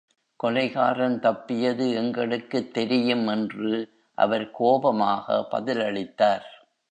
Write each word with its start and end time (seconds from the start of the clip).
"கொலைகாரன் 0.43 1.19
தப்பியது 1.19 1.93
எங்களுக்குத் 1.93 2.73
தெரியும்," 2.73 3.27
என்று 3.27 3.89
அவர் 4.15 4.51
கோபமாக 4.51 5.47
பதிலளித்தார். 5.51 6.45